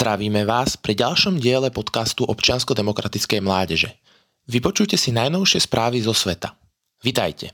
[0.00, 4.00] Zdravíme vás pri ďalšom diele podcastu občiansko-demokratickej mládeže.
[4.48, 6.56] Vypočujte si najnovšie správy zo sveta.
[7.04, 7.52] Vitajte.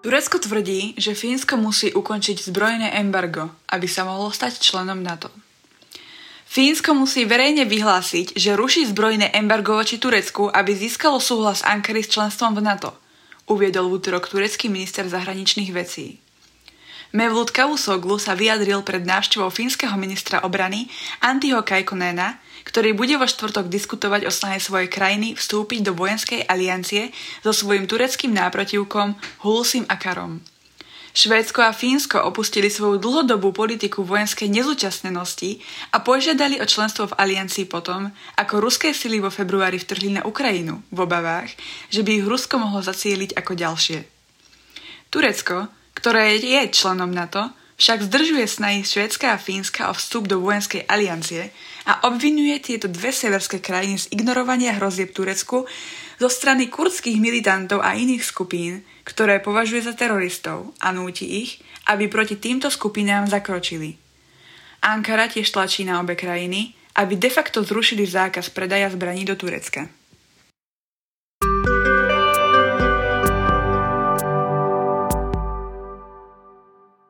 [0.00, 5.28] Turecko tvrdí, že Fínsko musí ukončiť zbrojné embargo, aby sa mohlo stať členom NATO.
[6.48, 12.16] Fínsko musí verejne vyhlásiť, že ruší zbrojné embargo voči Turecku, aby získalo súhlas Ankary s
[12.16, 12.96] členstvom v NATO,
[13.44, 16.24] uviedol v útorok turecký minister zahraničných vecí.
[17.14, 20.90] Mevlut Cavusoglu sa vyjadril pred návštevou fínskeho ministra obrany
[21.22, 27.14] Antiho Kaikonena, ktorý bude vo štvrtok diskutovať o snahe svojej krajiny vstúpiť do vojenskej aliancie
[27.46, 29.14] so svojím tureckým náprotivkom
[29.46, 30.42] Hulusim Akarom.
[31.16, 35.64] Švédsko a Fínsko opustili svoju dlhodobú politiku vojenskej nezúčastnenosti
[35.96, 40.84] a požiadali o členstvo v aliancii potom, ako ruské sily vo februári vtrhli na Ukrajinu
[40.92, 41.56] v obavách,
[41.88, 43.98] že by ich Rusko mohlo zacieliť ako ďalšie.
[45.08, 45.72] Turecko,
[46.06, 47.50] ktoré je členom NATO,
[47.82, 51.50] však zdržuje snahy Švédska a Fínska o vstup do vojenskej aliancie
[51.82, 55.66] a obvinuje tieto dve severské krajiny z ignorovania hrozieb Turecku
[56.22, 61.58] zo strany kurdských militantov a iných skupín, ktoré považuje za teroristov a núti ich,
[61.90, 63.98] aby proti týmto skupinám zakročili.
[64.86, 66.70] Ankara tiež tlačí na obe krajiny,
[67.02, 69.90] aby de facto zrušili zákaz predaja zbraní do Turecka.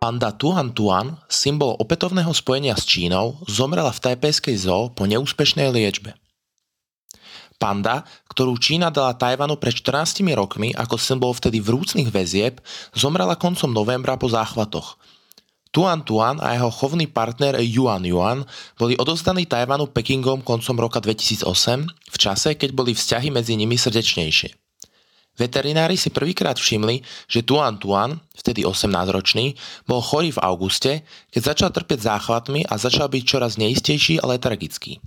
[0.06, 6.14] Panda Tuan Tuan, symbol opätovného spojenia s Čínou, zomrela v tajpejskej zoo po neúspešnej liečbe.
[7.58, 12.62] Panda, ktorú Čína dala Tajvanu pred 14 rokmi ako symbol vtedy vrúcných väzieb,
[12.94, 14.94] zomrela koncom novembra po záchvatoch.
[15.74, 18.46] Tuan Tuan a jeho chovný partner Yuan Yuan
[18.78, 21.42] boli odozdaní Tajvanu Pekingom koncom roka 2008,
[21.90, 24.65] v čase, keď boli vzťahy medzi nimi srdečnejšie.
[25.36, 29.52] Veterinári si prvýkrát všimli, že Tuan Tuan, vtedy 18-ročný,
[29.85, 34.98] bol chorý v auguste, keď začal trpieť záchvatmi a začal byť čoraz neistejší a letargický.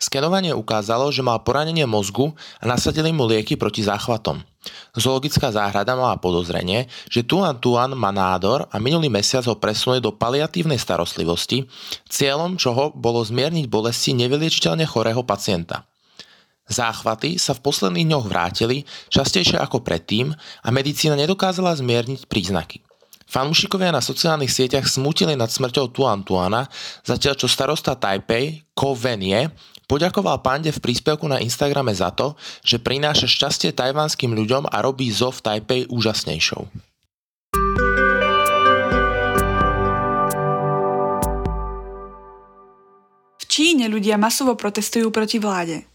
[0.00, 4.40] Skenovanie ukázalo, že mal poranenie mozgu a nasadili mu lieky proti záchvatom.
[4.96, 10.12] Zoologická záhrada mala podozrenie, že Tuan Tuan má nádor a minulý mesiac ho presunuli do
[10.16, 11.68] paliatívnej starostlivosti,
[12.08, 15.89] cieľom čoho bolo zmierniť bolesti nevyliečiteľne chorého pacienta.
[16.70, 20.30] Záchvaty sa v posledných dňoch vrátili častejšie ako predtým
[20.62, 22.86] a medicína nedokázala zmierniť príznaky.
[23.26, 26.70] Fanúšikovia na sociálnych sieťach smutili nad smrťou Tuan Tuana,
[27.02, 29.50] zatiaľ čo starosta Taipei, Ko Venie,
[29.90, 35.10] poďakoval pande v príspevku na Instagrame za to, že prináša šťastie tajvanským ľuďom a robí
[35.10, 36.70] zo v Taipei úžasnejšou.
[43.50, 45.89] Číne ľudia masovo protestujú proti vláde.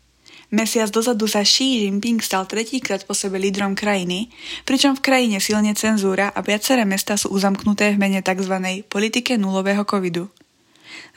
[0.56, 4.32] Mesiac dozadu sa Xi Jinping stal tretíkrát po sebe lídrom krajiny,
[4.64, 8.56] pričom v krajine silne cenzúra a viaceré mesta sú uzamknuté v mene tzv.
[8.88, 10.32] politike nulového covidu.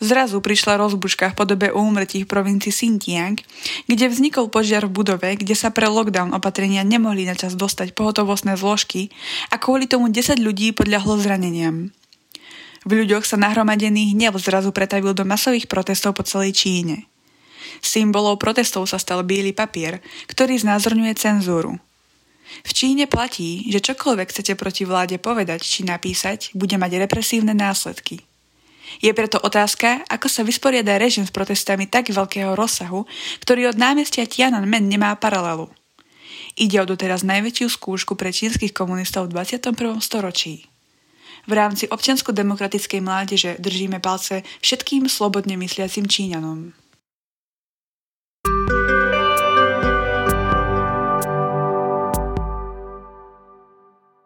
[0.02, 3.38] Zrazu prišla rozbuška v podobe úmrtí v provincii Xinjiang,
[3.86, 9.14] kde vznikol požiar v budove, kde sa pre lockdown opatrenia nemohli načas dostať pohotovostné zložky
[9.54, 11.94] a kvôli tomu 10 ľudí podľahlo zraneniam.
[12.82, 17.06] V ľuďoch sa nahromadený hnev zrazu pretavil do masových protestov po celej Číne.
[17.82, 21.76] Symbolov protestov sa stal biely papier, ktorý znázorňuje cenzúru.
[22.64, 28.24] V Číne platí, že čokoľvek chcete proti vláde povedať či napísať, bude mať represívne následky.
[29.04, 33.04] Je preto otázka, ako sa vysporiada režim s protestami tak veľkého rozsahu,
[33.44, 35.68] ktorý od námestia Tiananmen nemá paralelu.
[36.56, 39.76] Ide o doteraz najväčšiu skúšku pre čínskych komunistov v 21.
[40.00, 40.66] storočí.
[41.48, 46.72] V rámci občiansko-demokratickej mládeže držíme palce všetkým slobodne mysliacim Číňanom.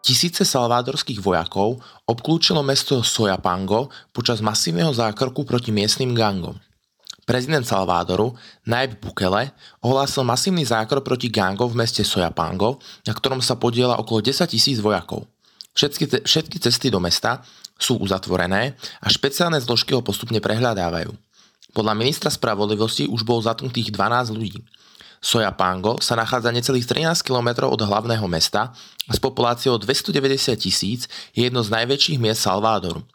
[0.02, 1.78] Tisíce salvádorských vojakov
[2.10, 6.58] obklúčilo mesto Sojapango počas masívneho zákroku proti miestnym gangom.
[7.22, 8.34] Prezident Salvádoru,
[8.66, 14.26] Naib Bukele, ohlásil masívny zákrok proti gangom v meste Sojapango, na ktorom sa podiela okolo
[14.26, 15.22] 10 tisíc vojakov.
[15.78, 17.46] Všetky, te, všetky cesty do mesta
[17.78, 21.14] sú uzatvorené a špeciálne zložky ho postupne prehľadávajú.
[21.78, 24.66] Podľa ministra spravodlivosti už bolo zatknutých 12 ľudí.
[25.22, 28.74] Sojapango sa nachádza necelých 13 km od hlavného mesta
[29.06, 33.06] a s populáciou 290 tisíc je jedno z najväčších miest Salvádoru.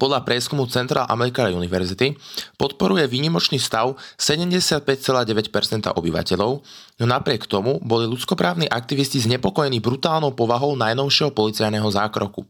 [0.00, 2.16] Podľa prieskumu Central American University
[2.58, 6.52] podporuje výnimočný stav 75,9% obyvateľov,
[7.00, 12.44] no napriek tomu boli ľudskoprávni aktivisti znepokojení brutálnou povahou najnovšieho policajného zákroku.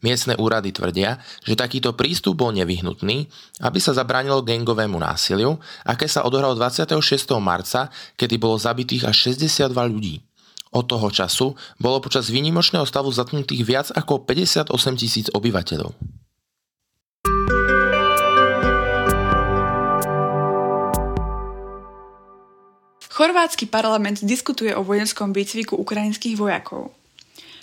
[0.00, 3.28] Miestne úrady tvrdia, že takýto prístup bol nevyhnutný,
[3.60, 6.96] aby sa zabránilo gangovému násiliu, aké sa odohralo 26.
[7.36, 10.24] marca, kedy bolo zabitých až 62 ľudí.
[10.72, 15.92] Od toho času bolo počas výnimočného stavu zatnutých viac ako 58 tisíc obyvateľov.
[23.10, 26.88] Chorvátsky parlament diskutuje o vojenskom výcviku ukrajinských vojakov.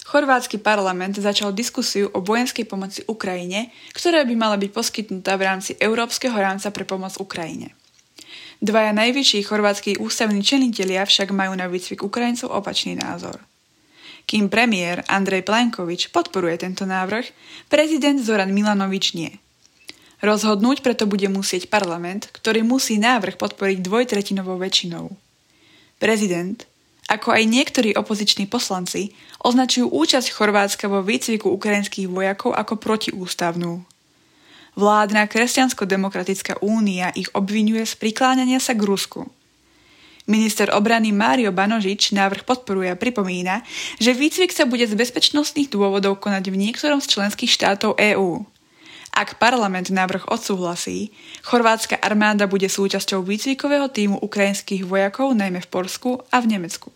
[0.07, 5.75] Chorvátsky parlament začal diskusiu o vojenskej pomoci Ukrajine, ktorá by mala byť poskytnutá v rámci
[5.75, 7.75] Európskeho rámca pre pomoc Ukrajine.
[8.63, 13.43] Dvaja najvyšší chorvátsky ústavní činitelia však majú na výcvik Ukrajincov opačný názor.
[14.23, 17.27] Kým premiér Andrej Plenkovič podporuje tento návrh,
[17.67, 19.35] prezident Zoran Milanovič nie.
[20.23, 25.11] Rozhodnúť preto bude musieť parlament, ktorý musí návrh podporiť dvojtretinovou väčšinou.
[25.99, 26.63] Prezident,
[27.07, 33.83] ako aj niektorí opoziční poslanci, označujú účasť Chorvátska vo výcviku ukrajinských vojakov ako protiústavnú.
[34.77, 39.25] Vládna kresťansko-demokratická únia ich obvinuje z prikláňania sa k Rusku.
[40.27, 43.63] Minister obrany Mário Banožič návrh podporuje a pripomína,
[43.97, 48.43] že výcvik sa bude z bezpečnostných dôvodov konať v niektorom z členských štátov EÚ.
[49.13, 51.15] Ak parlament návrh odsúhlasí,
[51.45, 56.91] chorvátska armáda bude súčasťou výcvikového týmu ukrajinských vojakov najmä v Polsku a v Nemecku.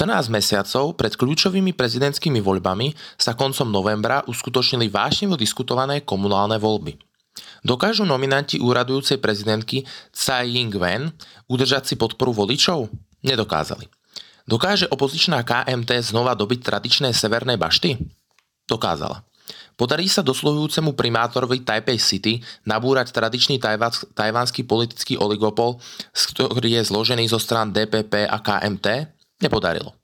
[0.00, 6.96] 14 mesiacov pred kľúčovými prezidentskými voľbami sa koncom novembra uskutočnili vášnivo diskutované komunálne voľby.
[7.60, 11.12] Dokážu nominanti úradujúcej prezidentky Tsai Ing-wen
[11.52, 12.88] udržať si podporu voličov?
[13.20, 13.99] Nedokázali.
[14.50, 17.94] Dokáže opozičná KMT znova dobiť tradičné severné bašty?
[18.66, 19.22] Dokázala.
[19.78, 23.62] Podarí sa dosluhujúcemu primátorovi Taipei City nabúrať tradičný
[24.12, 25.78] tajvanský politický oligopol,
[26.34, 28.86] ktorý je zložený zo strán DPP a KMT?
[29.40, 29.94] Nepodarilo.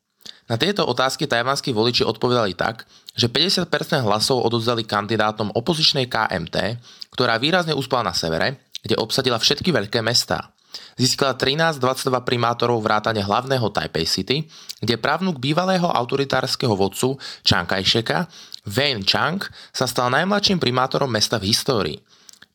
[0.47, 2.87] Na tieto otázky tajvanskí voliči odpovedali tak,
[3.19, 3.67] že 50%
[4.07, 6.79] hlasov odozdali kandidátom opozičnej KMT,
[7.11, 10.56] ktorá výrazne uspala na severe, kde obsadila všetky veľké mestá.
[10.97, 14.49] Získala 13-22 primátorov vrátane hlavného Taipei City,
[14.81, 18.29] kde právnuk bývalého autoritárskeho vodcu Chiang Kai-sheka,
[18.67, 21.99] Wayne Chang, sa stal najmladším primátorom mesta v histórii.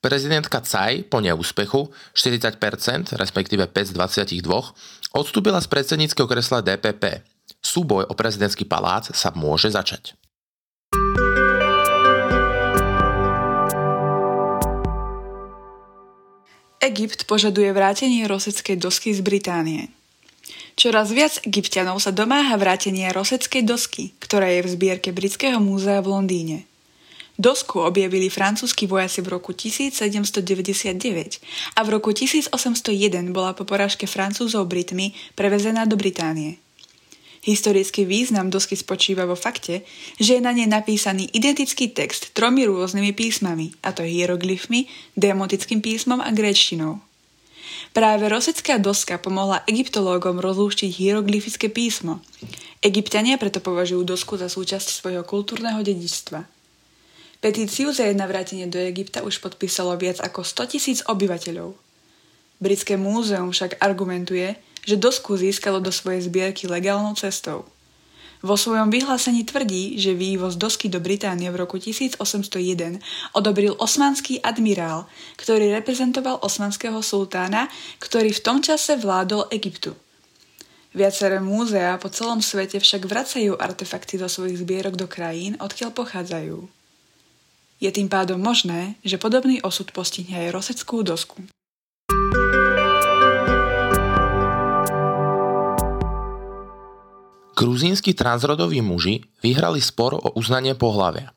[0.01, 4.41] Prezidentka Tsai po neúspechu 40%, respektíve 5 z 22,
[5.13, 7.21] odstúpila z predsedníckého kresla DPP.
[7.61, 10.17] Súboj o prezidentský palác sa môže začať.
[16.81, 19.93] Egypt požaduje vrátenie roseckej dosky z Británie.
[20.73, 26.09] Čoraz viac egyptianov sa domáha vrátenia roseckej dosky, ktorá je v zbierke Britského múzea v
[26.09, 26.57] Londýne.
[27.37, 31.37] Dosku objavili francúzski vojaci v roku 1799
[31.77, 32.49] a v roku 1801
[33.29, 36.57] bola po porážke francúzov Britmi prevezená do Británie.
[37.41, 39.81] Historický význam dosky spočíva vo fakte,
[40.21, 44.85] že je na nej napísaný identický text tromi rôznymi písmami, a to hieroglyfmi,
[45.17, 47.01] demotickým písmom a gréčtinou.
[47.97, 52.21] Práve rosecká doska pomohla egyptológom rozlúštiť hieroglyfické písmo.
[52.85, 56.45] Egyptiania preto považujú dosku za súčasť svojho kultúrneho dedičstva.
[57.41, 61.73] Petíciu za jedna vrátenie do Egypta už podpísalo viac ako 100 tisíc obyvateľov.
[62.61, 64.53] Britské múzeum však argumentuje,
[64.85, 67.65] že dosku získalo do svojej zbierky legálnou cestou.
[68.41, 72.97] Vo svojom vyhlásení tvrdí, že vývoz dosky do Británie v roku 1801
[73.37, 75.05] odobril osmanský admirál,
[75.37, 77.69] ktorý reprezentoval osmanského sultána,
[78.01, 79.93] ktorý v tom čase vládol Egyptu.
[80.97, 86.65] Viaceré múzea po celom svete však vracajú artefakty zo svojich zbierok do krajín, odkiaľ pochádzajú.
[87.77, 91.45] Je tým pádom možné, že podobný osud postihne aj roseckú dosku.
[97.61, 101.29] Gruzínsky transrodoví muži vyhrali spor o uznanie pohlavia.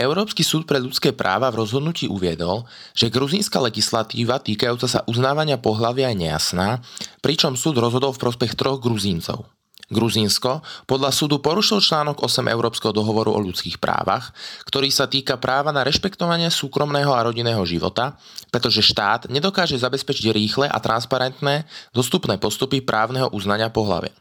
[0.00, 2.64] Európsky súd pre ľudské práva v rozhodnutí uviedol,
[2.96, 6.80] že gruzínska legislatíva týkajúca sa uznávania pohlavia je nejasná,
[7.20, 9.44] pričom súd rozhodol v prospech troch gruzíncov–
[9.90, 14.30] Gruzínsko podľa súdu porušil článok 8 Európskeho dohovoru o ľudských právach,
[14.62, 18.14] ktorý sa týka práva na rešpektovanie súkromného a rodinného života,
[18.54, 24.14] pretože štát nedokáže zabezpečiť rýchle a transparentné dostupné postupy právneho uznania pohlavia.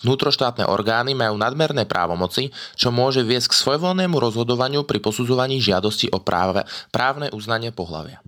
[0.00, 6.24] Vnútroštátne orgány majú nadmerné právomoci, čo môže viesť k svojvoľnému rozhodovaniu pri posudzovaní žiadosti o
[6.24, 8.24] práve, právne uznanie pohlavia.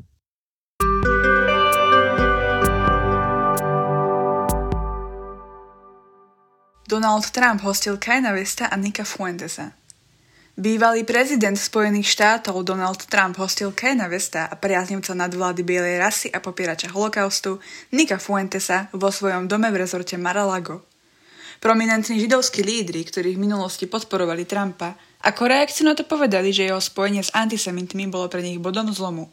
[6.93, 9.73] Donald Trump hostil Kajna Westa a Nika Fuentesa.
[10.53, 16.45] Bývalý prezident Spojených štátov Donald Trump hostil Kena Westa a priaznivca nadvlády bielej rasy a
[16.45, 17.57] popierača holokaustu
[17.97, 20.92] Nika Fuentesa vo svojom dome v rezorte Mar-a-Lago.
[21.63, 26.83] Prominentní židovskí lídry, ktorí v minulosti podporovali Trumpa, ako reakciu na to povedali, že jeho
[26.83, 29.31] spojenie s antisemitmi bolo pre nich bodom zlomu.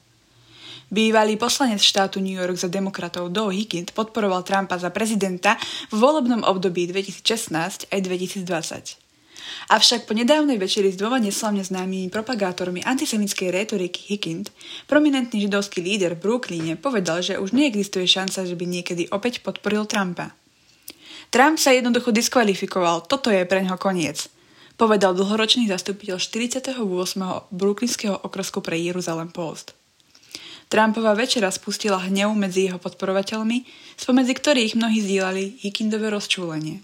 [0.94, 5.58] Bývalý poslanec štátu New York za demokratov Doe Higgins podporoval Trumpa za prezidenta
[5.90, 8.46] v volebnom období 2016 aj 2020.
[9.74, 14.54] Avšak po nedávnej večeri s dvoma neslavne známymi propagátormi antisemickej rétoriky Higgins,
[14.86, 19.90] prominentný židovský líder v Brooklyne povedal, že už neexistuje šanca, že by niekedy opäť podporil
[19.90, 20.38] Trumpa.
[21.30, 24.34] Trump sa jednoducho diskvalifikoval, toto je pre neho koniec,
[24.82, 26.74] povedal dlhoročný zastupiteľ 48.
[27.54, 29.78] brooklynského okresku pre Jeruzalem Post.
[30.70, 33.66] Trumpova večera spustila hnev medzi jeho podporovateľmi,
[33.98, 36.82] spomedzi ktorých mnohí zdieľali Hickindové rozčúlenie.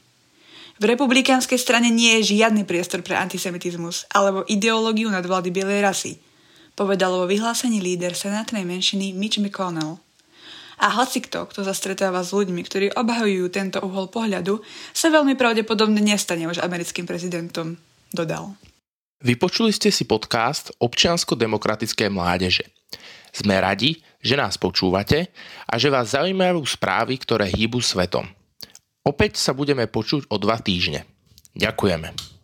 [0.78, 6.14] V republikánskej strane nie je žiadny priestor pre antisemitizmus alebo ideológiu nadvlády bielej rasy,
[6.78, 10.05] povedal vo vyhlásení líder senátnej menšiny Mitch McConnell.
[10.82, 14.60] A hoci kto, kto sa stretáva s ľuďmi, ktorí obhajujú tento uhol pohľadu,
[14.92, 17.80] sa veľmi pravdepodobne nestane už americkým prezidentom,
[18.12, 18.60] dodal.
[19.24, 22.68] Vypočuli ste si podcast občiansko-demokratické mládeže.
[23.32, 25.32] Sme radi, že nás počúvate
[25.68, 28.28] a že vás zaujímajú správy, ktoré hýbu svetom.
[29.06, 31.08] Opäť sa budeme počuť o dva týždne.
[31.56, 32.35] Ďakujeme.